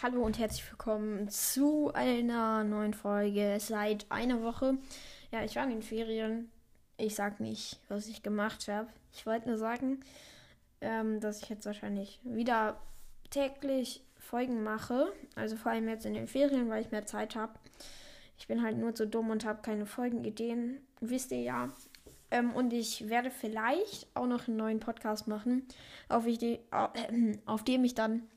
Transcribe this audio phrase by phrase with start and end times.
[0.00, 4.78] Hallo und herzlich willkommen zu einer neuen Folge seit einer Woche.
[5.32, 6.52] Ja, ich war in den Ferien.
[6.98, 8.86] Ich sag nicht, was ich gemacht habe.
[9.12, 9.98] Ich wollte nur sagen,
[10.80, 12.80] ähm, dass ich jetzt wahrscheinlich wieder
[13.30, 15.12] täglich Folgen mache.
[15.34, 17.58] Also vor allem jetzt in den Ferien, weil ich mehr Zeit habe.
[18.38, 20.80] Ich bin halt nur zu dumm und habe keine Folgenideen.
[21.00, 21.70] Wisst ihr ja.
[22.30, 25.66] Ähm, und ich werde vielleicht auch noch einen neuen Podcast machen,
[26.08, 26.60] auf, ich die,
[27.46, 28.28] auf dem ich dann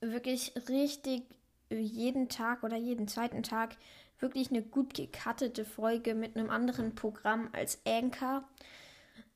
[0.00, 1.22] wirklich richtig
[1.70, 3.76] jeden Tag oder jeden zweiten Tag
[4.18, 8.44] wirklich eine gut gekattete Folge mit einem anderen Programm als Anchor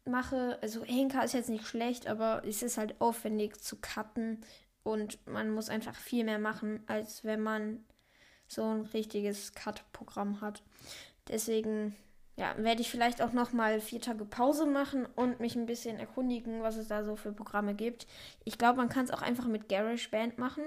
[0.04, 0.58] mache.
[0.62, 4.40] Also Anchor ist jetzt nicht schlecht, aber es ist halt aufwendig zu cutten
[4.82, 7.84] und man muss einfach viel mehr machen, als wenn man
[8.48, 10.62] so ein richtiges Cut-Programm hat.
[11.28, 11.94] Deswegen
[12.36, 15.98] ja, werde ich vielleicht auch noch mal vier Tage Pause machen und mich ein bisschen
[15.98, 18.06] erkundigen, was es da so für Programme gibt.
[18.44, 20.62] Ich glaube, man kann es auch einfach mit GarageBand machen,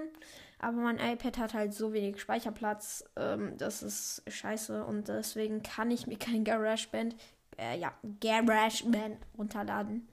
[0.59, 5.90] aber mein iPad hat halt so wenig Speicherplatz, ähm, das ist scheiße und deswegen kann
[5.90, 7.15] ich mir kein GarageBand,
[7.57, 10.07] äh, ja, GarageBand runterladen.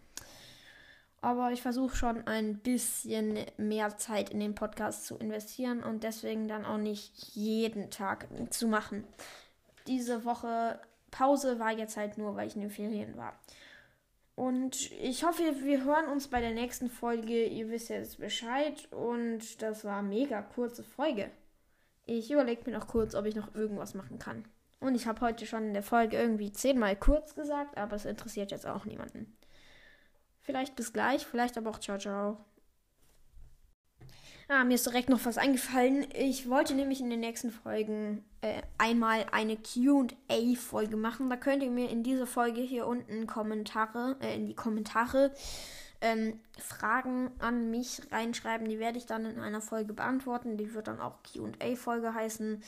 [1.23, 6.49] Aber ich versuche schon ein bisschen mehr Zeit in den Podcast zu investieren und deswegen
[6.49, 9.05] dann auch nicht jeden Tag zu machen.
[9.87, 10.81] Diese Woche
[11.11, 13.39] Pause war jetzt halt nur, weil ich in den Ferien war.
[14.35, 17.45] Und ich hoffe, wir hören uns bei der nächsten Folge.
[17.45, 18.91] Ihr wisst jetzt Bescheid.
[18.91, 21.31] Und das war eine mega kurze Folge.
[22.07, 24.45] Ich überlege mir noch kurz, ob ich noch irgendwas machen kann.
[24.81, 28.51] Und ich habe heute schon in der Folge irgendwie zehnmal kurz gesagt, aber es interessiert
[28.51, 29.37] jetzt auch niemanden.
[30.41, 32.45] Vielleicht bis gleich, vielleicht aber auch ciao, ciao.
[34.53, 36.09] Ah, mir ist direkt noch was eingefallen.
[36.13, 41.31] Ich wollte nämlich in den nächsten Folgen äh, einmal eine QA-Folge machen.
[41.31, 45.33] Da könnt ihr mir in diese Folge hier unten Kommentare, äh, in die Kommentare
[46.01, 48.69] ähm, Fragen an mich reinschreiben.
[48.69, 50.57] Die werde ich dann in einer Folge beantworten.
[50.57, 52.61] Die wird dann auch QA-Folge heißen.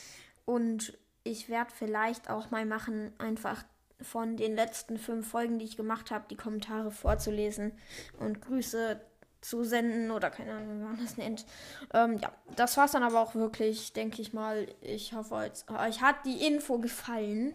[0.45, 3.65] Und ich werde vielleicht auch mal machen, einfach
[4.01, 7.73] von den letzten fünf Folgen, die ich gemacht habe, die Kommentare vorzulesen.
[8.19, 9.01] Und Grüße
[9.43, 11.45] zu senden oder keine Ahnung, wie man das nennt.
[11.93, 14.67] Ähm, ja, das war's dann aber auch wirklich, denke ich mal.
[14.81, 17.53] Ich hoffe, euch hat die Info gefallen,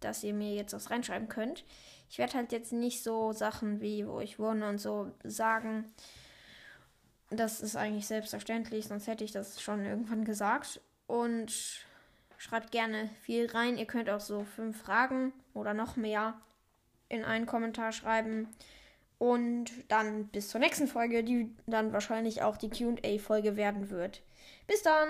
[0.00, 1.64] dass ihr mir jetzt was reinschreiben könnt.
[2.10, 5.92] Ich werde halt jetzt nicht so Sachen wie, wo ich wohne und so sagen.
[7.30, 10.80] Das ist eigentlich selbstverständlich, sonst hätte ich das schon irgendwann gesagt.
[11.06, 11.52] Und
[12.36, 13.78] schreibt gerne viel rein.
[13.78, 16.34] Ihr könnt auch so fünf Fragen oder noch mehr
[17.08, 18.48] in einen Kommentar schreiben.
[19.18, 24.22] Und dann bis zur nächsten Folge, die dann wahrscheinlich auch die QA-Folge werden wird.
[24.66, 25.08] Bis dann!